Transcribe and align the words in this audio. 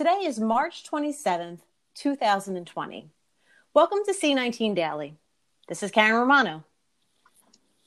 Today 0.00 0.22
is 0.24 0.40
March 0.40 0.82
27th, 0.90 1.58
2020. 1.94 3.10
Welcome 3.74 3.98
to 4.06 4.14
C19 4.14 4.74
Daily. 4.74 5.18
This 5.68 5.82
is 5.82 5.90
Karen 5.90 6.18
Romano. 6.18 6.64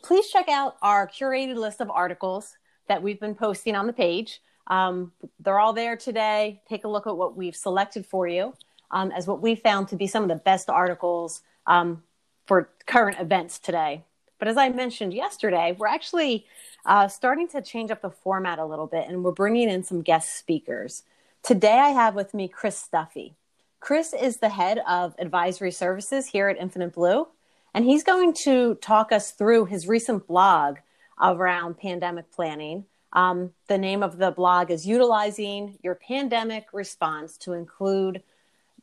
Please 0.03 0.27
check 0.27 0.47
out 0.47 0.77
our 0.83 1.07
curated 1.07 1.55
list 1.55 1.81
of 1.81 1.89
articles 1.89 2.55
that 2.87 3.01
we've 3.01 3.19
been 3.19 3.33
posting 3.33 3.75
on 3.75 3.87
the 3.87 3.93
page. 3.93 4.41
Um, 4.67 5.11
they're 5.39 5.57
all 5.57 5.73
there 5.73 5.97
today. 5.97 6.61
Take 6.69 6.83
a 6.83 6.87
look 6.87 7.07
at 7.07 7.17
what 7.17 7.35
we've 7.35 7.55
selected 7.55 8.05
for 8.05 8.27
you 8.27 8.53
um, 8.91 9.11
as 9.11 9.25
what 9.25 9.41
we 9.41 9.55
found 9.55 9.87
to 9.87 9.95
be 9.95 10.05
some 10.05 10.21
of 10.21 10.29
the 10.29 10.35
best 10.35 10.69
articles 10.69 11.41
um, 11.65 12.03
for 12.45 12.69
current 12.85 13.19
events 13.19 13.57
today. 13.57 14.03
But 14.37 14.49
as 14.49 14.57
I 14.57 14.69
mentioned 14.69 15.15
yesterday, 15.15 15.75
we're 15.79 15.87
actually 15.87 16.45
uh, 16.85 17.07
starting 17.07 17.47
to 17.47 17.61
change 17.63 17.89
up 17.89 18.03
the 18.03 18.11
format 18.11 18.59
a 18.59 18.65
little 18.65 18.85
bit 18.85 19.07
and 19.07 19.23
we're 19.23 19.31
bringing 19.31 19.67
in 19.67 19.81
some 19.81 20.03
guest 20.03 20.37
speakers. 20.37 21.01
Today 21.43 21.77
I 21.77 21.89
have 21.89 22.15
with 22.15 22.33
me 22.33 22.47
Chris 22.47 22.77
Stuffy. 22.77 23.35
Chris 23.81 24.13
is 24.13 24.37
the 24.37 24.47
head 24.47 24.79
of 24.87 25.13
advisory 25.19 25.71
services 25.71 26.25
here 26.25 26.47
at 26.47 26.57
Infinite 26.57 26.93
Blue, 26.93 27.27
and 27.73 27.83
he's 27.83 28.01
going 28.01 28.33
to 28.45 28.75
talk 28.75 29.11
us 29.11 29.31
through 29.31 29.65
his 29.65 29.85
recent 29.85 30.25
blog 30.25 30.77
around 31.21 31.77
pandemic 31.77 32.31
planning. 32.31 32.85
Um, 33.11 33.51
the 33.67 33.77
name 33.77 34.03
of 34.03 34.19
the 34.19 34.31
blog 34.31 34.71
is 34.71 34.87
Utilizing 34.87 35.77
Your 35.83 35.95
Pandemic 35.95 36.67
Response 36.71 37.35
to 37.39 37.51
Include 37.51 38.23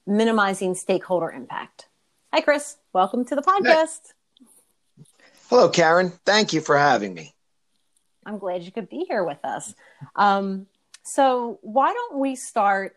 Minimizing 0.07 0.75
Stakeholder 0.75 1.31
Impact. 1.31 1.87
Hi, 2.31 2.43
Chris. 2.43 2.77
Welcome 2.93 3.25
to 3.25 3.37
the 3.37 3.43
podcast. 3.43 4.13
Hello, 5.49 5.71
Karen. 5.71 6.13
Thank 6.27 6.53
you 6.53 6.61
for 6.61 6.77
having 6.77 7.15
me. 7.15 7.35
I'm 8.27 8.37
glad 8.37 8.65
you 8.65 8.71
could 8.71 8.91
be 8.91 9.07
here 9.09 9.25
with 9.25 9.43
us. 9.45 9.75
Um, 10.15 10.67
so, 11.03 11.59
why 11.63 11.93
don't 11.93 12.19
we 12.19 12.37
start 12.37 12.97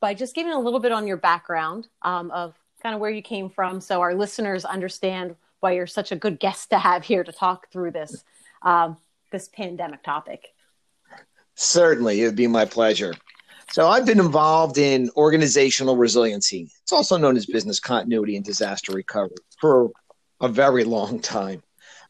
by 0.00 0.14
just 0.14 0.34
giving 0.34 0.52
a 0.52 0.58
little 0.58 0.80
bit 0.80 0.92
on 0.92 1.06
your 1.06 1.16
background 1.16 1.88
um, 2.02 2.30
of 2.30 2.54
kind 2.82 2.94
of 2.94 3.00
where 3.00 3.10
you 3.10 3.22
came 3.22 3.48
from 3.50 3.80
so 3.80 4.00
our 4.00 4.14
listeners 4.14 4.64
understand 4.64 5.36
why 5.60 5.72
you're 5.72 5.86
such 5.86 6.12
a 6.12 6.16
good 6.16 6.38
guest 6.38 6.70
to 6.70 6.78
have 6.78 7.04
here 7.04 7.24
to 7.24 7.32
talk 7.32 7.70
through 7.70 7.90
this 7.90 8.24
um, 8.62 8.96
this 9.30 9.48
pandemic 9.48 10.02
topic. 10.02 10.48
Certainly, 11.54 12.22
it 12.22 12.26
would 12.26 12.36
be 12.36 12.46
my 12.46 12.64
pleasure. 12.64 13.14
So, 13.72 13.88
I've 13.88 14.06
been 14.06 14.20
involved 14.20 14.78
in 14.78 15.10
organizational 15.16 15.96
resiliency. 15.96 16.70
It's 16.82 16.92
also 16.92 17.16
known 17.16 17.36
as 17.36 17.46
business 17.46 17.80
continuity 17.80 18.36
and 18.36 18.44
disaster 18.44 18.92
recovery 18.92 19.36
for 19.60 19.90
a 20.40 20.48
very 20.48 20.84
long 20.84 21.20
time. 21.20 21.62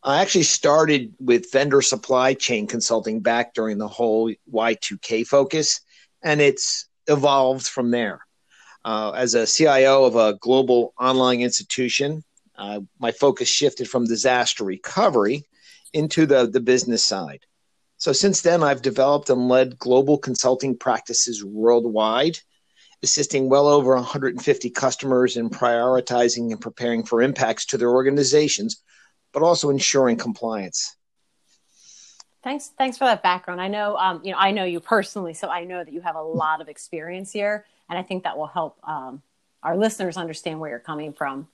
I 0.05 0.21
actually 0.21 0.43
started 0.43 1.15
with 1.19 1.51
vendor 1.51 1.81
supply 1.81 2.35
chain 2.35 2.67
consulting 2.67 3.21
back 3.21 3.55
during 3.55 3.79
the 3.79 3.89
whole 3.89 4.31
Y2K 4.53 5.27
focus, 5.27 5.81
and 6.23 6.43
it's 6.43 6.89
evolved 7.07 7.67
from 7.67 7.91
there. 7.91 8.21
Uh, 8.85 9.13
as 9.13 9.35
a 9.35 9.47
CIO 9.47 10.05
of 10.05 10.15
a 10.15 10.37
global 10.41 10.93
online 11.01 11.41
institution, 11.41 12.23
uh, 12.57 12.81
my 12.99 13.13
focus 13.13 13.49
shifted 13.49 13.89
from 13.89 14.05
disaster 14.05 14.63
recovery 14.63 15.47
into 15.95 16.27
the, 16.27 16.47
the 16.47 16.61
business 16.61 17.03
side. 17.03 17.41
So 17.97 18.13
since 18.13 18.43
then, 18.43 18.63
I've 18.63 18.83
developed 18.83 19.31
and 19.31 19.49
led 19.49 19.79
global 19.79 20.19
consulting 20.19 20.77
practices 20.77 21.43
worldwide, 21.43 22.39
assisting 23.03 23.49
well 23.49 23.69
over 23.69 23.95
150 23.95 24.69
customers 24.69 25.39
in 25.39 25.49
prioritizing 25.49 26.51
and 26.51 26.61
preparing 26.61 27.05
for 27.05 27.23
impacts 27.23 27.65
to 27.67 27.79
their 27.79 27.91
organizations 27.91 28.83
but 29.35 29.43
also 29.43 29.69
ensuring 29.69 30.17
compliance. 30.17 30.97
Thanks, 32.43 32.71
thanks 32.79 32.97
for 32.97 33.05
that 33.05 33.23
background. 33.23 33.61
I 33.61 33.69
know, 33.69 33.97
um, 33.97 34.21
you 34.23 34.31
know, 34.33 34.39
I 34.39 34.51
know 34.51 34.65
you 34.65 34.79
personally, 34.79 35.35
so 35.35 35.49
I 35.49 35.65
know 35.65 35.83
that 35.83 35.93
you 35.93 36.01
have 36.03 36.15
a 36.15 36.23
lot 36.23 36.61
of 36.61 36.69
experience 36.69 37.33
here, 37.33 37.67
and 37.91 37.99
I 37.99 38.03
think 38.03 38.23
that 38.23 38.39
will 38.39 38.47
help 38.47 38.79
um, 38.85 39.23
our 39.63 39.77
listeners 39.77 40.17
understand 40.17 40.61
where 40.61 40.71
you're 40.71 40.79
coming 40.79 41.13
from. 41.13 41.49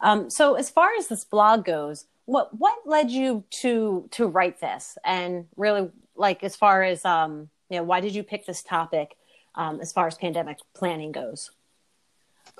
Um, 0.00 0.30
so, 0.30 0.54
as 0.54 0.70
far 0.70 0.90
as 0.98 1.08
this 1.08 1.24
blog 1.24 1.64
goes, 1.64 2.06
what 2.26 2.56
what 2.58 2.78
led 2.86 3.10
you 3.10 3.44
to 3.62 4.08
to 4.12 4.26
write 4.26 4.60
this, 4.60 4.96
and 5.04 5.46
really, 5.56 5.90
like, 6.14 6.44
as 6.44 6.54
far 6.54 6.82
as 6.82 7.04
um, 7.04 7.48
you 7.68 7.78
know, 7.78 7.82
why 7.82 8.00
did 8.00 8.14
you 8.14 8.22
pick 8.22 8.46
this 8.46 8.62
topic 8.62 9.16
um, 9.56 9.80
as 9.80 9.92
far 9.92 10.06
as 10.06 10.16
pandemic 10.16 10.58
planning 10.74 11.12
goes? 11.12 11.50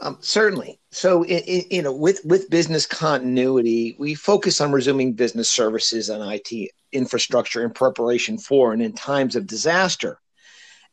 Um, 0.03 0.19
certainly. 0.21 0.79
So, 0.91 1.23
in, 1.23 1.39
in, 1.45 1.65
you 1.71 1.83
know, 1.83 1.93
with 1.93 2.21
with 2.25 2.51
business 2.51 2.85
continuity, 2.87 3.97
we 3.99 4.15
focus 4.15 4.61
on 4.61 4.73
resuming 4.73 5.15
business 5.15 5.51
services 5.51 6.11
and 6.11 6.23
IT 6.23 6.71
infrastructure 6.93 7.65
in 7.65 7.71
preparation 7.71 8.39
for 8.39 8.73
and 8.73 8.83
in 8.83 8.93
times 8.93 9.37
of 9.37 9.47
disaster. 9.47 10.21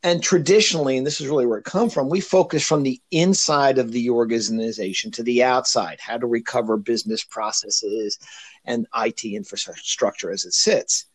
And 0.02 0.22
traditionally, 0.22 0.98
and 0.98 1.06
this 1.06 1.20
is 1.22 1.28
really 1.28 1.46
where 1.46 1.58
it 1.58 1.64
comes 1.64 1.94
from, 1.94 2.10
we 2.10 2.20
focus 2.20 2.66
from 2.66 2.82
the 2.82 3.00
inside 3.10 3.78
of 3.78 3.90
the 3.90 4.10
organization 4.10 5.10
to 5.12 5.22
the 5.22 5.42
outside, 5.42 5.98
how 5.98 6.18
to 6.18 6.26
recover 6.26 6.76
business 6.76 7.24
processes 7.24 8.18
and 8.66 8.86
IT 8.94 9.24
infrastructure 9.24 10.30
as 10.30 10.44
it 10.44 10.52
sits. 10.52 11.06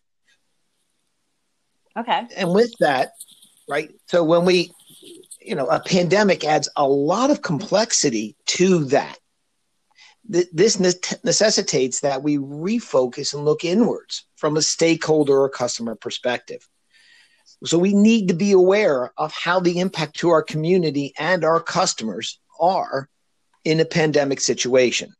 Okay. 1.96 2.24
And 2.36 2.52
with 2.52 2.72
that, 2.80 3.12
right? 3.68 3.92
So 4.08 4.24
when 4.24 4.44
we 4.44 4.72
you 5.42 5.56
know, 5.56 5.68
a 5.68 5.80
pandemic 5.80 6.44
adds 6.44 6.70
a 6.76 6.88
lot 6.88 7.32
of 7.32 7.42
complexity 7.42 8.36
to 8.46 8.86
that. 8.86 9.18
This 10.28 10.80
necessitates 10.80 12.02
that 12.02 12.22
we 12.22 12.38
refocus 12.38 13.34
and 13.34 13.46
look 13.46 13.66
inwards 13.66 14.26
from 14.36 14.58
a 14.58 14.62
stakeholder 14.62 15.42
or 15.42 15.50
customer 15.50 15.96
perspective. 15.96 16.68
So 17.66 17.80
we 17.80 17.94
need 17.94 18.28
to 18.28 18.36
be 18.36 18.52
aware 18.52 19.12
of 19.18 19.34
how 19.34 19.60
the 19.60 19.80
impact 19.80 20.18
to 20.18 20.30
our 20.30 20.44
community 20.44 21.14
and 21.18 21.44
our 21.44 21.60
customers 21.60 22.40
are 22.60 23.10
in 23.66 23.80
a 23.80 23.86
pandemic 23.86 24.40
situation. 24.40 25.14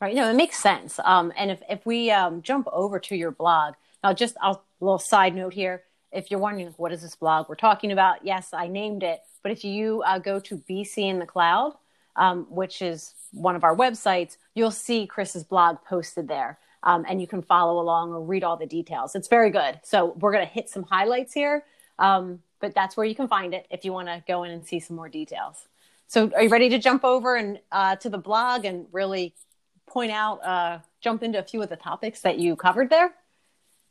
Right. 0.00 0.14
No, 0.14 0.28
it 0.28 0.34
makes 0.34 0.58
sense. 0.58 0.98
Um, 1.04 1.32
and 1.36 1.50
if, 1.50 1.62
if 1.70 1.86
we 1.86 2.10
um, 2.10 2.42
jump 2.42 2.66
over 2.72 2.98
to 2.98 3.16
your 3.16 3.30
blog, 3.30 3.74
now 4.02 4.12
just 4.12 4.36
a 4.42 4.56
little 4.80 4.98
side 4.98 5.34
note 5.34 5.54
here 5.54 5.84
if 6.12 6.30
you're 6.30 6.40
wondering 6.40 6.68
what 6.76 6.92
is 6.92 7.02
this 7.02 7.14
blog 7.14 7.48
we're 7.48 7.56
talking 7.56 7.92
about, 7.92 8.24
yes, 8.24 8.50
I 8.52 8.68
named 8.68 9.02
it. 9.02 9.20
But 9.42 9.52
if 9.52 9.64
you 9.64 10.02
uh, 10.02 10.18
go 10.18 10.40
to 10.40 10.56
BC 10.68 10.98
in 10.98 11.18
the 11.18 11.26
Cloud, 11.26 11.74
um, 12.16 12.46
which 12.48 12.82
is 12.82 13.14
one 13.32 13.56
of 13.56 13.64
our 13.64 13.76
websites, 13.76 14.36
you'll 14.54 14.70
see 14.70 15.06
Chris's 15.06 15.44
blog 15.44 15.78
posted 15.86 16.28
there. 16.28 16.58
Um, 16.82 17.04
and 17.08 17.20
you 17.20 17.26
can 17.26 17.42
follow 17.42 17.80
along 17.80 18.12
or 18.12 18.22
read 18.22 18.44
all 18.44 18.56
the 18.56 18.66
details. 18.66 19.14
It's 19.14 19.28
very 19.28 19.50
good. 19.50 19.80
So 19.82 20.16
we're 20.20 20.32
going 20.32 20.46
to 20.46 20.52
hit 20.52 20.68
some 20.68 20.84
highlights 20.84 21.32
here, 21.32 21.64
um, 21.98 22.40
but 22.60 22.74
that's 22.74 22.96
where 22.96 23.06
you 23.06 23.14
can 23.14 23.26
find 23.26 23.54
it 23.54 23.66
if 23.70 23.84
you 23.84 23.92
want 23.92 24.08
to 24.08 24.22
go 24.26 24.44
in 24.44 24.52
and 24.52 24.64
see 24.64 24.78
some 24.78 24.96
more 24.96 25.08
details. 25.08 25.66
So 26.06 26.30
are 26.34 26.44
you 26.44 26.48
ready 26.48 26.68
to 26.68 26.78
jump 26.78 27.04
over 27.04 27.34
and 27.34 27.58
uh, 27.72 27.96
to 27.96 28.08
the 28.08 28.18
blog 28.18 28.64
and 28.64 28.86
really 28.92 29.34
point 29.86 30.12
out, 30.12 30.44
uh, 30.44 30.78
jump 31.00 31.22
into 31.22 31.38
a 31.38 31.42
few 31.42 31.60
of 31.62 31.68
the 31.68 31.76
topics 31.76 32.20
that 32.20 32.38
you 32.38 32.54
covered 32.54 32.90
there? 32.90 33.12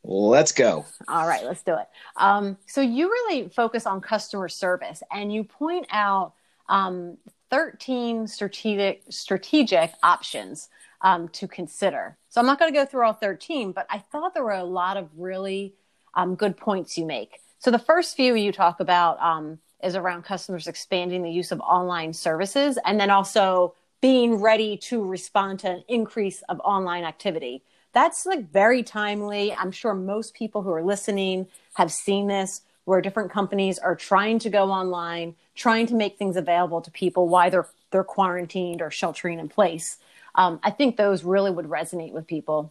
Let's 0.08 0.52
go. 0.52 0.86
All 1.08 1.26
right, 1.26 1.44
let's 1.44 1.62
do 1.62 1.74
it. 1.74 1.88
Um, 2.16 2.56
so 2.66 2.80
you 2.80 3.08
really 3.08 3.48
focus 3.48 3.86
on 3.86 4.00
customer 4.00 4.48
service, 4.48 5.02
and 5.12 5.32
you 5.32 5.42
point 5.42 5.86
out 5.90 6.34
um, 6.68 7.18
13 7.50 8.28
strategic 8.28 9.02
strategic 9.10 9.92
options 10.04 10.68
um, 11.00 11.28
to 11.30 11.48
consider. 11.48 12.16
So 12.28 12.40
I'm 12.40 12.46
not 12.46 12.60
going 12.60 12.72
to 12.72 12.78
go 12.78 12.86
through 12.86 13.04
all 13.04 13.14
13, 13.14 13.72
but 13.72 13.86
I 13.90 13.98
thought 13.98 14.32
there 14.32 14.44
were 14.44 14.52
a 14.52 14.64
lot 14.64 14.96
of 14.96 15.08
really 15.16 15.74
um, 16.14 16.36
good 16.36 16.56
points 16.56 16.96
you 16.96 17.04
make. 17.04 17.40
So 17.58 17.72
the 17.72 17.78
first 17.78 18.14
few 18.14 18.36
you 18.36 18.52
talk 18.52 18.78
about 18.78 19.20
um, 19.20 19.58
is 19.82 19.96
around 19.96 20.22
customers 20.22 20.68
expanding 20.68 21.22
the 21.22 21.30
use 21.30 21.50
of 21.50 21.60
online 21.60 22.12
services, 22.12 22.78
and 22.84 23.00
then 23.00 23.10
also 23.10 23.74
being 24.00 24.36
ready 24.36 24.76
to 24.76 25.04
respond 25.04 25.58
to 25.60 25.70
an 25.70 25.84
increase 25.88 26.42
of 26.42 26.60
online 26.60 27.02
activity 27.02 27.64
that's 27.96 28.26
like 28.26 28.52
very 28.52 28.82
timely. 28.82 29.54
I'm 29.54 29.72
sure 29.72 29.94
most 29.94 30.34
people 30.34 30.60
who 30.60 30.70
are 30.70 30.82
listening 30.82 31.46
have 31.74 31.90
seen 31.90 32.26
this 32.26 32.60
where 32.84 33.00
different 33.00 33.32
companies 33.32 33.78
are 33.78 33.96
trying 33.96 34.38
to 34.40 34.50
go 34.50 34.70
online, 34.70 35.34
trying 35.54 35.86
to 35.86 35.94
make 35.94 36.18
things 36.18 36.36
available 36.36 36.82
to 36.82 36.90
people 36.90 37.26
while 37.26 37.50
they're 37.50 37.66
they're 37.90 38.04
quarantined 38.04 38.82
or 38.82 38.90
sheltering 38.90 39.38
in 39.38 39.48
place. 39.48 39.96
Um, 40.34 40.60
I 40.62 40.72
think 40.72 40.98
those 40.98 41.24
really 41.24 41.50
would 41.50 41.64
resonate 41.64 42.12
with 42.12 42.26
people. 42.26 42.70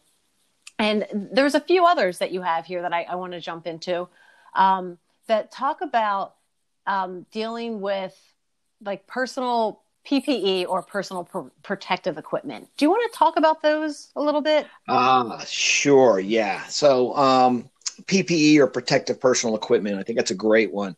And 0.77 1.07
there's 1.11 1.55
a 1.55 1.59
few 1.59 1.87
others 1.87 2.19
that 2.19 2.31
you 2.31 2.43
have 2.43 2.67
here 2.67 2.83
that 2.83 2.93
I, 2.93 3.03
I 3.03 3.15
want 3.15 3.31
to 3.31 3.41
jump 3.41 3.65
into 3.65 4.07
um, 4.53 4.99
that 5.25 5.51
talk 5.51 5.81
about 5.81 6.35
um, 6.85 7.25
dealing 7.31 7.81
with 7.81 8.15
like 8.83 9.07
personal 9.07 9.81
PPE 10.09 10.67
or 10.67 10.81
personal 10.81 11.23
pr- 11.23 11.49
protective 11.63 12.17
equipment. 12.17 12.69
Do 12.77 12.85
you 12.85 12.89
want 12.89 13.11
to 13.11 13.17
talk 13.17 13.37
about 13.37 13.61
those 13.61 14.11
a 14.15 14.21
little 14.21 14.41
bit? 14.41 14.67
Uh, 14.87 15.43
sure. 15.45 16.19
Yeah. 16.19 16.63
So, 16.67 17.15
um, 17.15 17.69
PPE 18.03 18.57
or 18.59 18.67
protective 18.67 19.19
personal 19.19 19.55
equipment, 19.55 19.97
I 19.97 20.03
think 20.03 20.17
that's 20.17 20.31
a 20.31 20.35
great 20.35 20.73
one. 20.73 20.95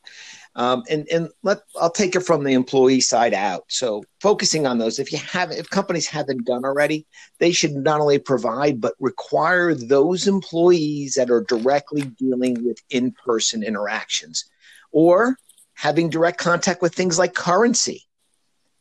Um, 0.56 0.83
and 0.89 1.07
and 1.09 1.30
let 1.44 1.59
I'll 1.80 1.92
take 1.92 2.15
it 2.15 2.21
from 2.21 2.44
the 2.44 2.54
employee 2.54 3.00
side 3.00 3.36
out. 3.36 3.65
So 3.68 4.04
focusing 4.19 4.65
on 4.65 4.80
those, 4.80 4.98
if 4.98 5.12
you 5.12 5.19
have 5.19 5.51
if 5.51 5.69
companies 5.69 6.07
haven't 6.07 6.48
done 6.48 6.65
already, 6.65 7.06
they 7.38 7.51
should 7.51 7.74
not 7.74 8.01
only 8.01 8.18
provide 8.18 8.81
but 8.81 8.95
require 9.00 9.75
those 9.75 10.27
employees 10.27 11.13
that 11.13 11.30
are 11.30 11.44
directly 11.44 12.01
dealing 12.01 12.65
with 12.65 12.80
in 12.89 13.12
person 13.12 13.62
interactions, 13.62 14.45
or 14.92 15.38
having 15.75 16.09
direct 16.09 16.39
contact 16.39 16.81
with 16.81 16.95
things 16.95 17.19
like 17.19 17.36
currency, 17.36 18.06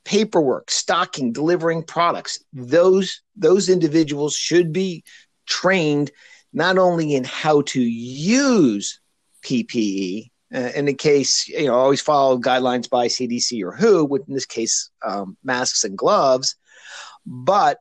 paperwork, 0.06 0.70
stocking, 0.70 1.32
delivering 1.32 1.82
products. 1.82 2.42
Those 2.52 3.20
those 3.34 3.68
individuals 3.68 4.34
should 4.34 4.72
be 4.72 5.04
trained 5.46 6.10
not 6.52 6.78
only 6.78 7.14
in 7.14 7.24
how 7.24 7.62
to 7.62 7.82
use 7.82 9.00
PPE, 9.42 10.30
uh, 10.54 10.70
in 10.74 10.86
the 10.86 10.94
case, 10.94 11.48
you 11.48 11.66
know, 11.66 11.74
always 11.74 12.00
follow 12.00 12.38
guidelines 12.38 12.88
by 12.88 13.08
CDC 13.08 13.62
or 13.62 13.72
WHO, 13.72 14.24
in 14.28 14.32
this 14.32 14.46
case, 14.46 14.90
um, 15.04 15.36
masks 15.42 15.82
and 15.84 15.98
gloves, 15.98 16.56
but 17.26 17.78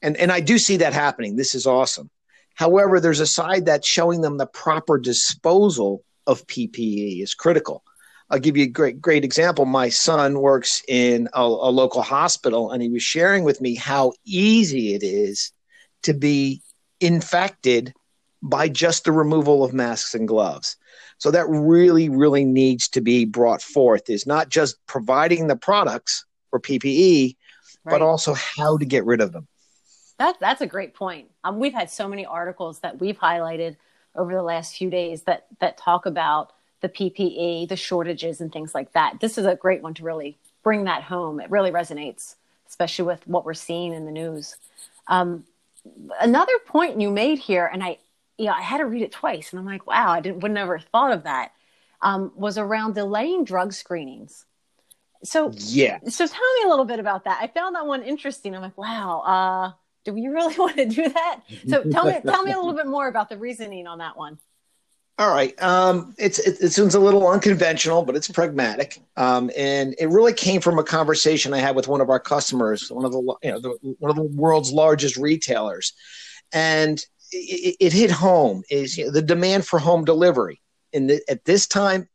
and 0.00 0.16
and 0.16 0.30
I 0.30 0.40
do 0.40 0.58
see 0.58 0.78
that 0.78 0.92
happening. 0.92 1.34
This 1.34 1.56
is 1.56 1.66
awesome. 1.66 2.08
However, 2.54 3.00
there's 3.00 3.20
a 3.20 3.26
side 3.26 3.66
that's 3.66 3.86
showing 3.86 4.20
them 4.20 4.38
the 4.38 4.46
proper 4.46 4.96
disposal 4.96 6.04
of 6.26 6.46
PPE 6.46 7.22
is 7.22 7.34
critical. 7.34 7.82
I'll 8.30 8.38
give 8.38 8.56
you 8.56 8.64
a 8.64 8.68
great 8.68 9.00
great 9.00 9.24
example. 9.24 9.64
My 9.64 9.88
son 9.88 10.40
works 10.40 10.82
in 10.86 11.28
a, 11.32 11.42
a 11.42 11.70
local 11.70 12.02
hospital, 12.02 12.70
and 12.70 12.82
he 12.82 12.88
was 12.88 13.02
sharing 13.02 13.44
with 13.44 13.60
me 13.60 13.74
how 13.74 14.12
easy 14.24 14.94
it 14.94 15.02
is 15.02 15.52
to 16.02 16.14
be 16.14 16.62
infected 17.00 17.94
by 18.42 18.68
just 18.68 19.04
the 19.04 19.12
removal 19.12 19.64
of 19.64 19.72
masks 19.72 20.14
and 20.14 20.28
gloves. 20.28 20.76
So 21.18 21.30
that 21.32 21.48
really, 21.48 22.08
really 22.08 22.44
needs 22.44 22.88
to 22.90 23.00
be 23.00 23.24
brought 23.24 23.62
forth 23.62 24.08
is 24.08 24.26
not 24.26 24.48
just 24.48 24.76
providing 24.86 25.48
the 25.48 25.56
products 25.56 26.24
for 26.50 26.60
PPE, 26.60 27.36
right. 27.84 27.92
but 27.92 28.02
also 28.02 28.34
how 28.34 28.78
to 28.78 28.84
get 28.84 29.04
rid 29.04 29.20
of 29.20 29.32
them. 29.32 29.48
That, 30.18 30.36
that's 30.40 30.60
a 30.60 30.66
great 30.66 30.94
point. 30.94 31.28
Um, 31.42 31.58
we've 31.58 31.74
had 31.74 31.90
so 31.90 32.08
many 32.08 32.24
articles 32.24 32.80
that 32.80 33.00
we've 33.00 33.18
highlighted 33.18 33.76
over 34.14 34.32
the 34.32 34.42
last 34.42 34.76
few 34.76 34.90
days 34.90 35.22
that 35.22 35.46
that 35.60 35.76
talk 35.76 36.06
about 36.06 36.52
the 36.80 36.88
PPE, 36.88 37.68
the 37.68 37.76
shortages, 37.76 38.40
and 38.40 38.52
things 38.52 38.74
like 38.74 38.92
that. 38.92 39.20
This 39.20 39.38
is 39.38 39.46
a 39.46 39.56
great 39.56 39.82
one 39.82 39.94
to 39.94 40.04
really 40.04 40.38
bring 40.62 40.84
that 40.84 41.02
home. 41.02 41.40
It 41.40 41.50
really 41.50 41.70
resonates, 41.70 42.36
especially 42.68 43.06
with 43.06 43.26
what 43.26 43.44
we're 43.44 43.54
seeing 43.54 43.92
in 43.92 44.04
the 44.04 44.12
news. 44.12 44.56
Um, 45.06 45.44
another 46.20 46.52
point 46.66 47.00
you 47.00 47.10
made 47.10 47.38
here, 47.38 47.68
and 47.72 47.82
I, 47.82 47.98
yeah, 48.36 48.52
I 48.52 48.62
had 48.62 48.78
to 48.78 48.86
read 48.86 49.02
it 49.02 49.12
twice, 49.12 49.52
and 49.52 49.60
I'm 49.60 49.66
like, 49.66 49.86
wow, 49.86 50.10
I 50.10 50.20
didn't 50.20 50.40
would 50.40 50.52
never 50.52 50.78
thought 50.78 51.12
of 51.12 51.24
that. 51.24 51.52
Um, 52.00 52.30
was 52.36 52.58
around 52.58 52.94
delaying 52.94 53.44
drug 53.44 53.72
screenings. 53.72 54.44
So 55.24 55.50
yeah, 55.56 55.98
so 56.08 56.26
tell 56.28 56.54
me 56.58 56.66
a 56.66 56.68
little 56.68 56.84
bit 56.84 57.00
about 57.00 57.24
that. 57.24 57.38
I 57.40 57.48
found 57.48 57.74
that 57.74 57.86
one 57.86 58.04
interesting. 58.04 58.54
I'm 58.54 58.62
like, 58.62 58.78
wow, 58.78 59.20
uh, 59.20 59.72
do 60.04 60.12
we 60.12 60.28
really 60.28 60.54
want 60.58 60.76
to 60.76 60.86
do 60.86 61.08
that? 61.08 61.40
So 61.66 61.82
tell 61.82 62.04
me, 62.06 62.20
tell 62.24 62.44
me 62.44 62.52
a 62.52 62.56
little 62.56 62.74
bit 62.74 62.86
more 62.86 63.08
about 63.08 63.28
the 63.28 63.36
reasoning 63.36 63.86
on 63.88 63.98
that 63.98 64.16
one. 64.16 64.38
All 65.18 65.30
right. 65.30 65.60
Um, 65.60 66.14
it's 66.16 66.38
it, 66.38 66.58
it 66.60 66.70
sounds 66.70 66.94
a 66.94 67.00
little 67.00 67.26
unconventional, 67.28 68.04
but 68.04 68.14
it's 68.14 68.28
pragmatic, 68.28 69.00
um, 69.16 69.50
and 69.56 69.96
it 69.98 70.06
really 70.06 70.32
came 70.32 70.60
from 70.60 70.78
a 70.78 70.84
conversation 70.84 71.52
I 71.52 71.58
had 71.58 71.74
with 71.74 71.88
one 71.88 72.00
of 72.00 72.08
our 72.08 72.20
customers, 72.20 72.88
one 72.88 73.04
of 73.04 73.10
the 73.10 73.36
you 73.42 73.50
know 73.50 73.58
the, 73.58 73.96
one 73.98 74.10
of 74.10 74.16
the 74.16 74.22
world's 74.22 74.70
largest 74.70 75.16
retailers, 75.16 75.92
and 76.52 77.04
it, 77.32 77.76
it 77.80 77.92
hit 77.92 78.12
home. 78.12 78.62
Is 78.70 78.96
you 78.96 79.06
know, 79.06 79.10
the 79.10 79.20
demand 79.20 79.66
for 79.66 79.80
home 79.80 80.04
delivery 80.04 80.60
in 80.92 81.08
the, 81.08 81.20
at 81.28 81.44
this 81.44 81.66
time 81.66 82.08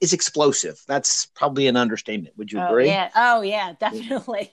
is 0.00 0.12
explosive. 0.12 0.80
That's 0.86 1.26
probably 1.34 1.66
an 1.66 1.76
understatement. 1.76 2.38
Would 2.38 2.52
you 2.52 2.60
oh, 2.60 2.68
agree? 2.68 2.86
Yeah. 2.86 3.10
Oh 3.16 3.40
yeah, 3.40 3.72
definitely. 3.80 4.52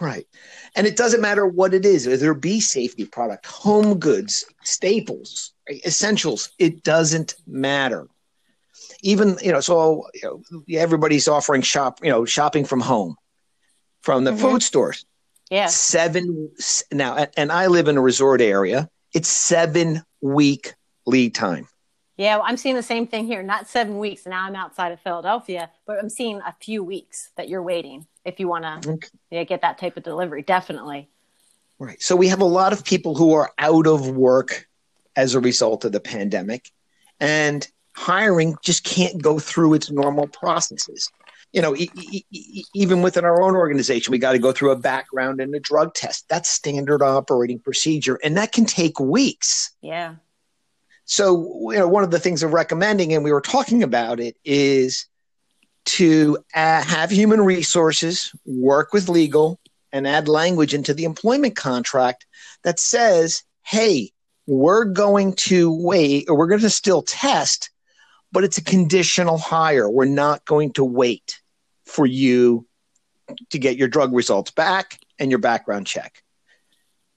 Right. 0.00 0.26
And 0.74 0.86
it 0.86 0.96
doesn't 0.96 1.20
matter 1.20 1.46
what 1.46 1.72
it 1.72 1.84
is, 1.84 2.06
whether 2.06 2.32
it 2.32 2.40
be 2.40 2.60
safety 2.60 3.04
product, 3.04 3.46
home 3.46 3.98
goods, 3.98 4.44
staples, 4.64 5.52
essentials, 5.86 6.50
it 6.58 6.82
doesn't 6.82 7.34
matter. 7.46 8.08
Even, 9.02 9.36
you 9.40 9.52
know, 9.52 9.60
so 9.60 10.06
you 10.14 10.42
know, 10.50 10.62
everybody's 10.76 11.28
offering 11.28 11.62
shop, 11.62 12.00
you 12.02 12.10
know, 12.10 12.24
shopping 12.24 12.64
from 12.64 12.80
home 12.80 13.16
from 14.02 14.24
the 14.24 14.32
mm-hmm. 14.32 14.40
food 14.40 14.62
stores. 14.62 15.06
Yeah. 15.50 15.66
Seven 15.66 16.50
now, 16.90 17.26
and 17.36 17.52
I 17.52 17.68
live 17.68 17.86
in 17.86 17.96
a 17.96 18.00
resort 18.00 18.40
area. 18.40 18.88
It's 19.12 19.28
seven 19.28 20.02
week 20.20 20.74
lead 21.06 21.34
time. 21.34 21.68
Yeah, 22.16 22.36
well, 22.36 22.46
I'm 22.46 22.56
seeing 22.56 22.76
the 22.76 22.82
same 22.82 23.06
thing 23.06 23.26
here. 23.26 23.42
Not 23.42 23.68
seven 23.68 23.98
weeks. 23.98 24.26
Now 24.26 24.44
I'm 24.44 24.56
outside 24.56 24.92
of 24.92 25.00
Philadelphia, 25.00 25.70
but 25.86 25.98
I'm 25.98 26.08
seeing 26.08 26.38
a 26.38 26.54
few 26.60 26.82
weeks 26.82 27.30
that 27.36 27.48
you're 27.48 27.62
waiting 27.62 28.06
if 28.24 28.40
you 28.40 28.48
want 28.48 28.64
to 28.82 28.90
okay. 28.90 29.08
yeah, 29.30 29.44
get 29.44 29.62
that 29.62 29.78
type 29.78 29.96
of 29.96 30.02
delivery. 30.02 30.42
Definitely. 30.42 31.08
Right. 31.78 32.00
So 32.00 32.16
we 32.16 32.28
have 32.28 32.40
a 32.40 32.46
lot 32.46 32.72
of 32.72 32.84
people 32.84 33.14
who 33.14 33.34
are 33.34 33.52
out 33.58 33.86
of 33.86 34.08
work 34.08 34.68
as 35.16 35.34
a 35.34 35.40
result 35.40 35.84
of 35.84 35.92
the 35.92 36.00
pandemic, 36.00 36.70
and 37.20 37.66
hiring 37.94 38.56
just 38.62 38.84
can't 38.84 39.22
go 39.22 39.38
through 39.38 39.74
its 39.74 39.90
normal 39.90 40.26
processes. 40.26 41.10
You 41.52 41.62
know, 41.62 41.76
e- 41.76 41.90
e- 42.00 42.64
even 42.74 43.02
within 43.02 43.24
our 43.24 43.40
own 43.40 43.54
organization, 43.54 44.10
we 44.10 44.18
got 44.18 44.32
to 44.32 44.40
go 44.40 44.50
through 44.50 44.72
a 44.72 44.76
background 44.76 45.40
and 45.40 45.54
a 45.54 45.60
drug 45.60 45.94
test. 45.94 46.28
That's 46.28 46.48
standard 46.48 47.02
operating 47.02 47.60
procedure, 47.60 48.18
and 48.24 48.36
that 48.36 48.52
can 48.52 48.64
take 48.64 48.98
weeks. 48.98 49.70
Yeah. 49.80 50.16
So, 51.04 51.70
you 51.70 51.78
know, 51.78 51.88
one 51.88 52.02
of 52.02 52.10
the 52.10 52.18
things 52.18 52.42
of 52.42 52.52
recommending, 52.52 53.12
and 53.12 53.22
we 53.22 53.32
were 53.32 53.40
talking 53.40 53.82
about 53.82 54.20
it, 54.20 54.36
is 54.44 55.06
to 55.84 56.38
uh, 56.54 56.82
have 56.82 57.10
human 57.10 57.40
resources 57.40 58.32
work 58.44 58.92
with 58.92 59.08
legal 59.08 59.60
and 59.92 60.06
add 60.06 60.28
language 60.28 60.74
into 60.74 60.94
the 60.94 61.04
employment 61.04 61.56
contract 61.56 62.26
that 62.64 62.80
says, 62.80 63.42
hey, 63.62 64.10
we're 64.46 64.84
going 64.84 65.34
to 65.34 65.72
wait 65.72 66.28
or 66.28 66.36
we're 66.36 66.48
going 66.48 66.60
to 66.60 66.70
still 66.70 67.02
test, 67.02 67.70
but 68.32 68.44
it's 68.44 68.58
a 68.58 68.64
conditional 68.64 69.38
hire. 69.38 69.88
We're 69.88 70.04
not 70.06 70.44
going 70.44 70.72
to 70.74 70.84
wait 70.84 71.40
for 71.84 72.06
you 72.06 72.66
to 73.50 73.58
get 73.58 73.76
your 73.76 73.88
drug 73.88 74.12
results 74.12 74.50
back 74.50 74.98
and 75.18 75.30
your 75.30 75.38
background 75.38 75.86
check. 75.86 76.22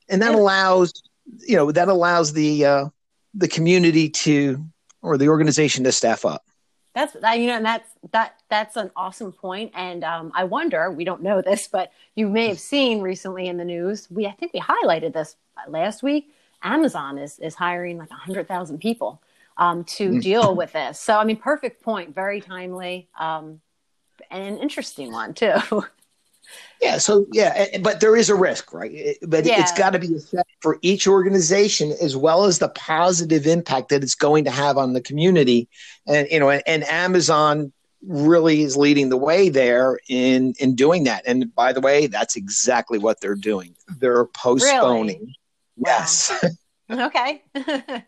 And 0.07 0.21
that 0.21 0.35
allows, 0.35 0.93
you 1.39 1.57
know, 1.57 1.71
that 1.71 1.89
allows 1.89 2.33
the, 2.33 2.65
uh, 2.65 2.85
the 3.33 3.47
community 3.47 4.09
to 4.09 4.65
or 5.01 5.17
the 5.17 5.29
organization 5.29 5.83
to 5.83 5.91
staff 5.91 6.25
up. 6.25 6.43
That's 6.97 7.13
that 7.13 7.39
you 7.39 7.45
know, 7.45 7.57
and 7.57 7.65
that's 7.65 7.88
that 8.11 8.41
that's 8.49 8.75
an 8.75 8.89
awesome 8.95 9.31
point. 9.31 9.71
And 9.75 10.03
um, 10.03 10.31
I 10.33 10.45
wonder, 10.45 10.89
we 10.89 11.03
don't 11.03 11.21
know 11.21 11.44
this, 11.44 11.67
but 11.67 11.91
you 12.15 12.27
may 12.27 12.47
have 12.47 12.59
seen 12.59 13.01
recently 13.01 13.45
in 13.45 13.57
the 13.57 13.63
news. 13.63 14.09
We 14.09 14.25
I 14.25 14.31
think 14.31 14.51
we 14.51 14.59
highlighted 14.59 15.13
this 15.13 15.35
last 15.67 16.01
week. 16.01 16.33
Amazon 16.63 17.19
is 17.19 17.38
is 17.38 17.54
hiring 17.54 17.99
like 17.99 18.09
hundred 18.09 18.47
thousand 18.47 18.80
people 18.80 19.21
um, 19.57 19.83
to 19.83 20.09
mm. 20.09 20.21
deal 20.23 20.56
with 20.56 20.73
this. 20.73 20.99
So 20.99 21.19
I 21.19 21.23
mean, 21.23 21.37
perfect 21.37 21.83
point, 21.83 22.16
very 22.16 22.42
timely, 22.42 23.07
um, 23.19 23.61
and 24.31 24.56
an 24.56 24.57
interesting 24.57 25.11
one 25.11 25.35
too. 25.35 25.54
Yeah. 26.81 26.97
So 26.97 27.27
yeah, 27.33 27.68
eh, 27.73 27.77
but 27.80 27.99
there 27.99 28.16
is 28.16 28.30
a 28.30 28.35
risk, 28.35 28.73
right? 28.73 29.18
But 29.21 29.45
yeah. 29.45 29.59
it's 29.59 29.77
got 29.77 29.92
to 29.92 29.99
be 29.99 30.16
assessed 30.16 30.46
for 30.68 30.78
each 30.81 31.07
organization 31.07 31.94
as 32.02 32.18
well 32.18 32.44
as 32.44 32.59
the 32.59 32.68
positive 32.68 33.47
impact 33.47 33.88
that 33.88 34.04
it's 34.04 34.16
going 34.16 34.44
to 34.44 34.52
have 34.52 34.78
on 34.78 34.92
the 34.92 35.00
community, 35.00 35.69
and 36.06 36.28
you 36.30 36.42
know, 36.42 36.50
and, 36.50 36.62
and 36.68 36.83
Amazon 36.90 37.71
really 38.06 38.64
is 38.64 38.76
leading 38.76 39.07
the 39.07 39.16
way 39.16 39.47
there 39.47 39.97
in 40.09 40.54
in 40.59 40.76
doing 40.76 41.06
that. 41.06 41.24
And 41.26 41.56
by 41.56 41.71
the 41.71 41.80
way, 41.80 42.07
that's 42.07 42.36
exactly 42.36 43.00
what 43.00 43.21
they're 43.21 43.33
doing. 43.33 43.78
They're 43.97 44.26
postponing. 44.26 45.19
Really? 45.19 45.40
Yes. 45.78 46.45
Wow. 46.90 47.07
okay. 47.07 47.44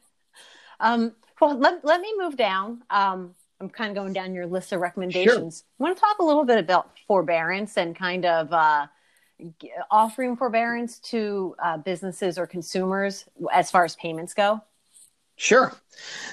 um, 0.81 1.13
well, 1.39 1.57
let, 1.57 1.85
let 1.85 2.01
me 2.01 2.13
move 2.17 2.35
down. 2.35 2.83
Um, 2.89 3.35
I'm 3.61 3.69
kind 3.69 3.89
of 3.89 3.95
going 3.95 4.11
down 4.11 4.33
your 4.33 4.47
list 4.47 4.73
of 4.73 4.81
recommendations. 4.81 5.59
Sure. 5.59 5.65
I 5.79 5.83
want 5.83 5.95
to 5.95 6.01
talk 6.01 6.19
a 6.19 6.25
little 6.25 6.43
bit 6.43 6.57
about 6.57 6.91
forbearance 7.07 7.77
and 7.77 7.95
kind 7.95 8.25
of 8.25 8.51
uh, 8.51 8.87
offering 9.89 10.35
forbearance 10.35 10.99
to 10.99 11.55
uh, 11.63 11.77
businesses 11.77 12.37
or 12.37 12.47
consumers 12.47 13.25
as 13.51 13.71
far 13.71 13.85
as 13.85 13.95
payments 13.95 14.33
go. 14.33 14.61
Sure. 15.35 15.73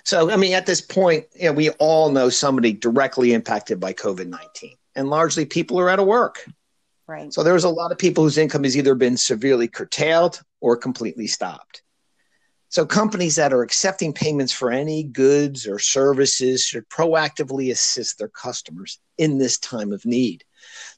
So, 0.04 0.30
I 0.30 0.36
mean, 0.36 0.52
at 0.54 0.66
this 0.66 0.80
point, 0.80 1.26
you 1.34 1.46
know, 1.46 1.52
we 1.52 1.70
all 1.70 2.10
know 2.10 2.28
somebody 2.28 2.72
directly 2.72 3.32
impacted 3.32 3.78
by 3.78 3.92
COVID 3.92 4.26
19, 4.26 4.74
and 4.96 5.08
largely 5.08 5.44
people 5.44 5.78
are 5.78 5.88
out 5.88 6.00
of 6.00 6.06
work. 6.06 6.44
Right. 7.06 7.32
So, 7.32 7.44
there's 7.44 7.64
a 7.64 7.70
lot 7.70 7.92
of 7.92 7.98
people 7.98 8.24
whose 8.24 8.36
income 8.38 8.64
has 8.64 8.76
either 8.76 8.96
been 8.96 9.16
severely 9.16 9.68
curtailed 9.68 10.42
or 10.60 10.76
completely 10.76 11.28
stopped. 11.28 11.82
So 12.68 12.84
companies 12.84 13.36
that 13.36 13.52
are 13.52 13.62
accepting 13.62 14.12
payments 14.12 14.52
for 14.52 14.70
any 14.70 15.04
goods 15.04 15.66
or 15.66 15.78
services 15.78 16.62
should 16.62 16.88
proactively 16.88 17.70
assist 17.70 18.18
their 18.18 18.28
customers 18.28 18.98
in 19.18 19.38
this 19.38 19.58
time 19.58 19.92
of 19.92 20.04
need. 20.04 20.44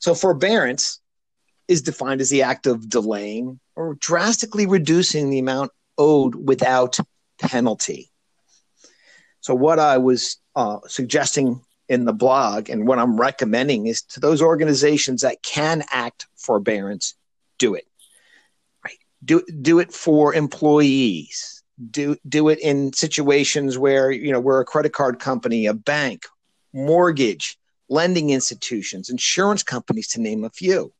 So 0.00 0.14
forbearance 0.14 1.00
is 1.68 1.82
defined 1.82 2.20
as 2.20 2.30
the 2.30 2.42
act 2.42 2.66
of 2.66 2.88
delaying 2.88 3.60
or 3.76 3.94
drastically 4.00 4.66
reducing 4.66 5.30
the 5.30 5.38
amount 5.38 5.70
owed 5.96 6.34
without 6.34 6.98
penalty. 7.38 8.10
So 9.40 9.54
what 9.54 9.78
I 9.78 9.98
was 9.98 10.38
uh, 10.56 10.78
suggesting 10.86 11.60
in 11.88 12.04
the 12.04 12.12
blog 12.12 12.68
and 12.68 12.86
what 12.86 12.98
I'm 12.98 13.18
recommending 13.18 13.86
is 13.86 14.02
to 14.02 14.20
those 14.20 14.42
organizations 14.42 15.22
that 15.22 15.42
can 15.42 15.84
act 15.90 16.26
forbearance, 16.36 17.14
do 17.58 17.74
it. 17.74 17.86
Right. 18.84 18.98
Do 19.24 19.42
do 19.62 19.78
it 19.78 19.92
for 19.92 20.34
employees 20.34 21.58
do 21.90 22.16
do 22.28 22.48
it 22.48 22.58
in 22.60 22.92
situations 22.92 23.78
where 23.78 24.10
you 24.10 24.32
know 24.32 24.40
we're 24.40 24.60
a 24.60 24.64
credit 24.64 24.92
card 24.92 25.18
company, 25.18 25.66
a 25.66 25.74
bank, 25.74 26.26
mortgage, 26.72 27.58
lending 27.88 28.30
institutions, 28.30 29.08
insurance 29.08 29.62
companies, 29.62 30.08
to 30.08 30.20
name 30.20 30.44
a 30.44 30.50
few. 30.50 30.92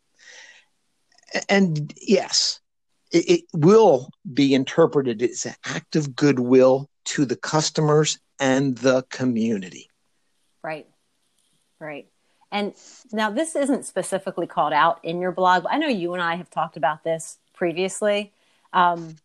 And 1.48 1.92
yes, 2.00 2.60
it, 3.10 3.28
it 3.28 3.44
will 3.52 4.10
be 4.32 4.54
interpreted 4.54 5.22
as 5.22 5.46
an 5.46 5.54
act 5.64 5.96
of 5.96 6.14
goodwill 6.14 6.88
to 7.06 7.24
the 7.24 7.36
customers 7.36 8.18
and 8.38 8.76
the 8.78 9.04
community. 9.10 9.88
Right. 10.62 10.86
Right. 11.80 12.08
And 12.50 12.74
now 13.12 13.30
this 13.30 13.54
isn't 13.54 13.84
specifically 13.84 14.46
called 14.46 14.72
out 14.72 15.04
in 15.04 15.20
your 15.20 15.32
blog, 15.32 15.64
but 15.64 15.72
I 15.72 15.78
know 15.78 15.88
you 15.88 16.14
and 16.14 16.22
I 16.22 16.36
have 16.36 16.50
talked 16.50 16.76
about 16.76 17.04
this 17.04 17.38
previously. 17.54 18.32
Um, 18.72 19.16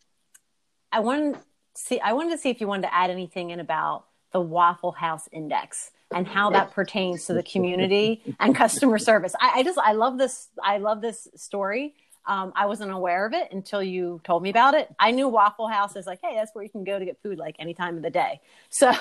I 0.92 1.00
wanted 1.00 1.38
see 1.74 2.00
I 2.00 2.12
wanted 2.12 2.30
to 2.30 2.38
see 2.38 2.50
if 2.50 2.60
you 2.60 2.66
wanted 2.66 2.82
to 2.82 2.94
add 2.94 3.10
anything 3.10 3.50
in 3.50 3.60
about 3.60 4.04
the 4.32 4.40
Waffle 4.40 4.92
House 4.92 5.28
Index 5.32 5.90
and 6.14 6.26
how 6.26 6.50
that 6.50 6.72
pertains 6.72 7.26
to 7.26 7.34
the 7.34 7.42
community 7.52 8.22
and 8.40 8.54
customer 8.54 8.98
service. 8.98 9.34
I, 9.40 9.52
I 9.56 9.62
just 9.62 9.78
I 9.78 9.92
love 9.92 10.18
this 10.18 10.48
I 10.62 10.78
love 10.78 11.00
this 11.00 11.28
story. 11.34 11.94
Um, 12.26 12.52
I 12.56 12.66
wasn't 12.66 12.90
aware 12.90 13.26
of 13.26 13.34
it 13.34 13.52
until 13.52 13.82
you 13.82 14.20
told 14.24 14.42
me 14.42 14.48
about 14.48 14.74
it. 14.74 14.88
I 14.98 15.10
knew 15.10 15.28
Waffle 15.28 15.68
House 15.68 15.94
is 15.94 16.06
like, 16.06 16.20
hey, 16.22 16.34
that's 16.34 16.54
where 16.54 16.64
you 16.64 16.70
can 16.70 16.82
go 16.82 16.98
to 16.98 17.04
get 17.04 17.20
food 17.22 17.36
like 17.36 17.56
any 17.58 17.74
time 17.74 17.96
of 17.96 18.02
the 18.02 18.10
day. 18.10 18.40
So, 18.70 18.92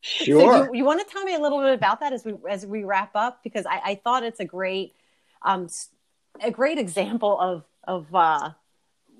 sure. 0.00 0.40
So 0.40 0.64
you, 0.64 0.70
you, 0.78 0.84
want 0.84 1.06
to 1.06 1.12
tell 1.12 1.22
me 1.22 1.34
a 1.34 1.38
little 1.38 1.60
bit 1.60 1.74
about 1.74 2.00
that 2.00 2.14
as 2.14 2.24
we 2.24 2.34
as 2.48 2.64
we 2.64 2.84
wrap 2.84 3.14
up 3.14 3.44
because 3.44 3.66
I, 3.66 3.80
I 3.84 3.94
thought 4.02 4.24
it's 4.24 4.40
a 4.40 4.44
great 4.44 4.94
um, 5.42 5.68
a 6.42 6.50
great 6.50 6.78
example 6.78 7.38
of 7.38 7.64
of 7.84 8.14
uh, 8.14 8.50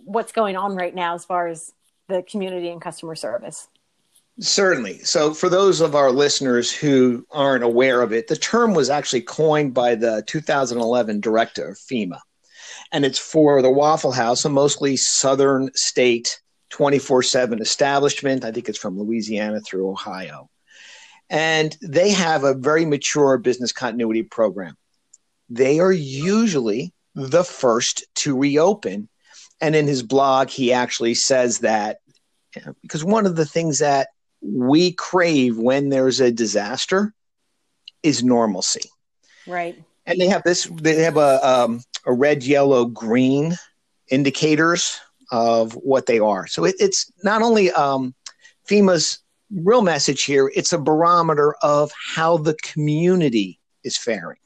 what's 0.04 0.32
going 0.32 0.56
on 0.56 0.74
right 0.74 0.94
now 0.94 1.14
as 1.14 1.24
far 1.24 1.48
as 1.48 1.72
the 2.08 2.22
community 2.22 2.68
and 2.68 2.80
customer 2.80 3.14
service. 3.14 3.68
Certainly. 4.40 5.00
So, 5.04 5.34
for 5.34 5.48
those 5.48 5.80
of 5.80 5.94
our 5.94 6.10
listeners 6.10 6.72
who 6.72 7.26
aren't 7.30 7.64
aware 7.64 8.00
of 8.00 8.12
it, 8.12 8.28
the 8.28 8.36
term 8.36 8.74
was 8.74 8.88
actually 8.88 9.22
coined 9.22 9.74
by 9.74 9.94
the 9.94 10.24
2011 10.26 11.20
director 11.20 11.68
of 11.68 11.78
FEMA, 11.78 12.20
and 12.90 13.04
it's 13.04 13.18
for 13.18 13.60
the 13.60 13.70
Waffle 13.70 14.12
House, 14.12 14.44
a 14.44 14.48
mostly 14.48 14.96
southern 14.96 15.70
state 15.74 16.40
24 16.70 17.22
7 17.22 17.60
establishment. 17.60 18.44
I 18.44 18.52
think 18.52 18.68
it's 18.68 18.78
from 18.78 18.98
Louisiana 18.98 19.60
through 19.60 19.90
Ohio. 19.90 20.48
And 21.28 21.76
they 21.82 22.10
have 22.10 22.42
a 22.42 22.54
very 22.54 22.86
mature 22.86 23.38
business 23.38 23.72
continuity 23.72 24.22
program. 24.22 24.76
They 25.48 25.78
are 25.78 25.92
usually 25.92 26.92
the 27.14 27.44
first 27.44 28.04
to 28.16 28.36
reopen 28.36 29.08
and 29.60 29.76
in 29.76 29.86
his 29.86 30.02
blog, 30.02 30.48
he 30.48 30.72
actually 30.72 31.14
says 31.14 31.58
that 31.58 31.98
because 32.82 33.04
one 33.04 33.26
of 33.26 33.36
the 33.36 33.44
things 33.44 33.78
that 33.78 34.08
we 34.40 34.92
crave 34.92 35.58
when 35.58 35.88
there's 35.88 36.20
a 36.20 36.32
disaster 36.32 37.14
is 38.02 38.22
normalcy. 38.22 38.88
Right. 39.46 39.82
And 40.06 40.20
they 40.20 40.28
have 40.28 40.42
this, 40.44 40.64
they 40.64 41.02
have 41.02 41.16
a, 41.16 41.46
um, 41.46 41.82
a 42.06 42.12
red, 42.12 42.42
yellow, 42.42 42.86
green 42.86 43.56
indicators 44.10 44.98
of 45.30 45.72
what 45.74 46.06
they 46.06 46.18
are. 46.18 46.46
So 46.46 46.64
it, 46.64 46.74
it's 46.80 47.10
not 47.22 47.42
only 47.42 47.70
um, 47.72 48.14
FEMA's 48.68 49.20
real 49.52 49.82
message 49.82 50.24
here, 50.24 50.50
it's 50.54 50.72
a 50.72 50.78
barometer 50.78 51.54
of 51.62 51.92
how 52.14 52.36
the 52.36 52.54
community 52.62 53.60
is 53.84 53.96
faring. 53.96 54.38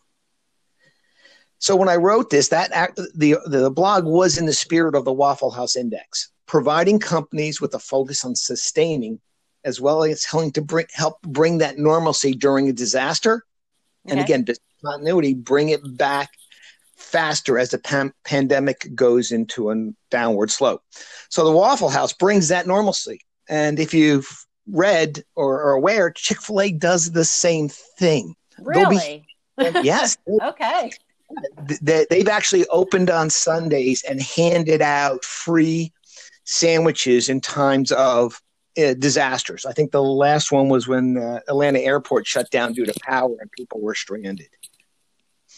So 1.59 1.77
when 1.77 1.89
I 1.89 1.97
wrote 1.97 2.29
this, 2.29 2.49
that 2.49 2.73
act, 2.73 3.01
the 3.15 3.37
the 3.47 3.71
blog 3.71 4.05
was 4.05 4.37
in 4.37 4.45
the 4.45 4.53
spirit 4.53 4.95
of 4.95 5.07
the 5.07 5.13
Waffle 5.15 5.51
House 5.51 5.77
Index, 5.77 6.31
providing 6.45 6.99
companies 6.99 7.59
with 7.59 7.75
a 7.75 7.79
focus 7.79 8.23
on 8.23 8.35
sustaining, 8.35 9.19
as 9.65 9.81
well 9.81 10.05
as 10.05 10.25
helping 10.25 10.53
to 10.53 10.63
bring 10.63 10.87
help 10.93 11.21
bring 11.23 11.59
that 11.59 11.79
normalcy 11.79 12.35
during 12.35 12.69
a 12.69 12.73
disaster, 12.73 13.45
and 14.07 14.21
okay. 14.21 14.35
again, 14.35 14.47
continuity, 14.85 15.35
bring 15.35 15.71
it 15.71 15.81
back 15.97 16.31
faster 16.97 17.59
as 17.59 17.71
the 17.71 17.79
pan- 17.79 18.13
pandemic 18.25 18.89
goes 18.95 19.33
into 19.33 19.71
a 19.71 19.93
downward 20.11 20.51
slope. 20.51 20.83
So 21.29 21.45
the 21.45 21.53
Waffle 21.53 21.89
House 21.89 22.13
brings 22.13 22.49
that 22.49 22.67
normalcy, 22.67 23.21
and 23.49 23.79
if 23.79 23.95
you've 23.95 24.47
read 24.67 25.23
or 25.35 25.63
are 25.63 25.73
aware, 25.73 26.11
Chick 26.11 26.41
Fil 26.41 26.61
A 26.61 26.73
does 26.73 27.13
the 27.13 27.25
same 27.25 27.69
thing. 27.69 28.35
Really? 28.59 29.27
Be, 29.59 29.65
yes. 29.83 30.17
okay 30.43 30.91
they've 31.81 32.29
actually 32.29 32.67
opened 32.69 33.11
on 33.11 33.31
Sundays 33.31 34.03
and 34.09 34.21
handed 34.21 34.83
out 34.83 35.25
free 35.25 35.93
sandwiches 36.45 37.29
in 37.29 37.41
times 37.41 37.93
of 37.93 38.41
uh, 38.79 38.95
disasters. 38.95 39.67
I 39.67 39.73
think 39.73 39.93
the 39.93 40.03
last 40.03 40.53
one 40.53 40.69
was 40.69 40.89
when 40.89 41.17
uh, 41.17 41.41
Atlanta 41.49 41.81
airport 41.81 42.27
shut 42.27 42.51
down 42.51 42.73
due 42.73 42.87
to 42.87 42.95
power 43.03 43.35
and 43.41 43.51
people 43.53 43.81
were 43.81 43.95
stranded. 43.95 44.49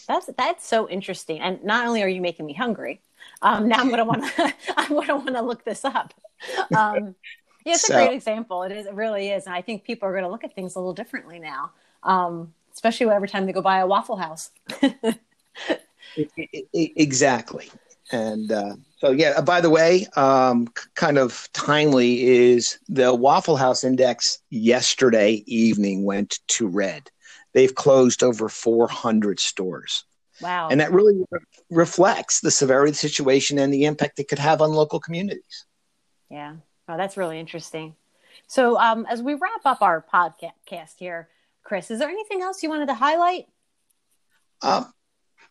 That's 0.07 0.29
that's 0.37 0.65
so 0.65 0.87
interesting. 0.89 1.39
And 1.39 1.63
not 1.63 1.85
only 1.87 2.01
are 2.03 2.07
you 2.07 2.21
making 2.21 2.45
me 2.45 2.53
hungry, 2.53 3.01
um, 3.41 3.67
now 3.67 3.79
I'm 3.79 3.89
gonna 3.89 4.05
want 4.05 4.23
to 4.23 4.53
I'm 4.77 4.93
gonna 4.93 5.15
want 5.15 5.35
to 5.35 5.41
look 5.41 5.65
this 5.65 5.83
up. 5.83 6.13
Um, 6.75 7.15
yeah, 7.67 7.73
it's 7.73 7.85
so, 7.85 7.95
a 7.95 8.05
great 8.05 8.15
example. 8.15 8.63
It 8.63 8.71
is. 8.71 8.85
It 8.85 8.93
really 8.93 9.29
is. 9.29 9.45
And 9.45 9.53
I 9.53 9.61
think 9.61 9.83
people 9.83 10.07
are 10.07 10.13
going 10.13 10.23
to 10.23 10.29
look 10.29 10.45
at 10.45 10.55
things 10.55 10.75
a 10.75 10.79
little 10.79 10.93
differently 10.93 11.37
now, 11.37 11.71
um, 12.03 12.53
especially 12.73 13.07
every 13.07 13.27
time 13.27 13.45
they 13.45 13.51
go 13.51 13.61
by 13.61 13.79
a 13.79 13.87
Waffle 13.87 14.15
House. 14.15 14.51
exactly. 16.73 17.69
And 18.11 18.51
uh, 18.51 18.75
so, 18.99 19.11
yeah, 19.11 19.33
uh, 19.37 19.41
by 19.41 19.61
the 19.61 19.69
way, 19.69 20.07
um, 20.15 20.67
kind 20.95 21.17
of 21.17 21.49
timely 21.53 22.23
is 22.25 22.79
the 22.87 23.13
Waffle 23.13 23.57
House 23.57 23.83
index 23.83 24.39
yesterday 24.49 25.43
evening 25.45 26.05
went 26.05 26.39
to 26.47 26.67
red. 26.67 27.11
They've 27.53 27.73
closed 27.73 28.23
over 28.23 28.49
400 28.49 29.39
stores. 29.39 30.05
Wow. 30.41 30.69
And 30.69 30.79
that 30.79 30.91
really 30.91 31.25
re- 31.29 31.39
reflects 31.69 32.41
the 32.41 32.51
severity 32.51 32.89
of 32.91 32.95
the 32.95 32.99
situation 32.99 33.57
and 33.57 33.73
the 33.73 33.85
impact 33.85 34.19
it 34.19 34.27
could 34.27 34.39
have 34.39 34.61
on 34.61 34.71
local 34.71 34.99
communities. 34.99 35.65
Yeah. 36.29 36.55
Oh, 36.87 36.97
that's 36.97 37.17
really 37.17 37.39
interesting. 37.39 37.95
So, 38.47 38.79
um, 38.79 39.05
as 39.09 39.21
we 39.21 39.33
wrap 39.33 39.65
up 39.65 39.81
our 39.81 40.05
podcast 40.13 40.97
here, 40.97 41.27
Chris, 41.63 41.91
is 41.91 41.99
there 41.99 42.09
anything 42.09 42.41
else 42.41 42.63
you 42.63 42.69
wanted 42.69 42.87
to 42.87 42.93
highlight? 42.93 43.47
Um, 44.61 44.93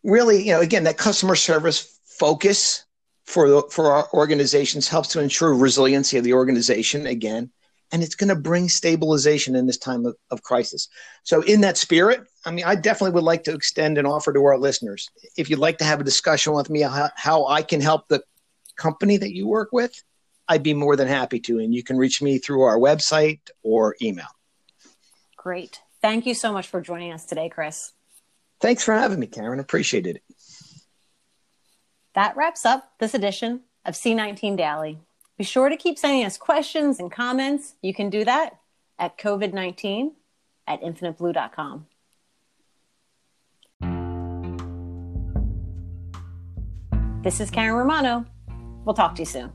really, 0.03 0.43
you 0.43 0.53
know, 0.53 0.61
again, 0.61 0.85
that 0.85 0.97
customer 0.97 1.35
service 1.35 1.96
focus 2.19 2.85
for 3.25 3.49
the, 3.49 3.63
for 3.71 3.93
our 3.93 4.09
organizations 4.13 4.89
helps 4.89 5.09
to 5.09 5.21
ensure 5.21 5.55
resiliency 5.55 6.17
of 6.17 6.25
the 6.25 6.33
organization 6.33 7.07
again, 7.07 7.51
and 7.93 8.03
it's 8.03 8.15
going 8.15 8.29
to 8.29 8.37
bring 8.37 8.69
stabilization 8.69 9.57
in 9.57 9.67
this 9.67 9.79
time 9.79 10.07
of, 10.07 10.17
of 10.31 10.43
crisis. 10.43 10.89
So, 11.25 11.43
in 11.43 11.61
that 11.63 11.77
spirit, 11.77 12.25
I 12.45 12.51
mean, 12.51 12.65
I 12.65 12.75
definitely 12.77 13.15
would 13.15 13.25
like 13.25 13.45
to 13.45 13.55
extend 13.55 13.99
an 13.99 14.07
offer 14.07 14.33
to 14.33 14.45
our 14.45 14.59
listeners. 14.59 15.09
If 15.37 15.51
you'd 15.51 15.59
like 15.59 15.79
to 15.79 15.85
have 15.85 16.01
a 16.01 16.05
discussion 16.05 16.53
with 16.53 16.71
me 16.71 16.83
how, 16.83 17.11
how 17.17 17.47
I 17.47 17.63
can 17.63 17.81
help 17.81 18.09
the 18.09 18.23
company 18.77 19.17
that 19.17 19.35
you 19.35 19.49
work 19.49 19.71
with, 19.73 20.03
I'd 20.49 20.63
be 20.63 20.75
more 20.75 20.97
than 20.97 21.09
happy 21.09 21.41
to. 21.41 21.59
And 21.59 21.75
you 21.75 21.83
can 21.83 21.97
reach 21.97 22.23
me 22.23 22.39
through 22.39 22.63
our 22.63 22.79
website 22.79 23.41
or 23.63 23.97
email. 24.01 24.29
Great. 25.37 25.81
Thank 26.03 26.27
you 26.27 26.35
so 26.35 26.53
much 26.53 26.69
for 26.69 26.81
joining 26.81 27.13
us 27.13 27.25
today, 27.25 27.49
Chris. 27.49 27.93
Thanks 28.61 28.85
for 28.85 28.95
having 28.95 29.19
me, 29.19 29.27
Karen. 29.27 29.61
Appreciated 29.61 30.17
it. 30.17 30.23
That 32.17 32.35
wraps 32.35 32.65
up 32.65 32.95
this 32.99 33.13
edition 33.13 33.61
of 33.85 33.93
C19 33.93 34.57
Daily. 34.57 34.99
Be 35.37 35.45
sure 35.45 35.69
to 35.69 35.77
keep 35.77 35.99
sending 35.99 36.25
us 36.25 36.39
questions 36.39 36.99
and 36.99 37.13
comments. 37.13 37.75
You 37.83 37.93
can 37.93 38.09
do 38.09 38.25
that 38.25 38.59
at 38.99 39.19
COVID 39.19 39.53
19 39.53 40.13
at 40.67 40.81
infiniteblue.com. 40.81 41.87
This 47.23 47.39
is 47.39 47.51
Karen 47.51 47.77
Romano. 47.77 48.25
We'll 48.87 48.95
talk 48.95 49.15
to 49.17 49.23
you 49.23 49.27
soon. 49.27 49.53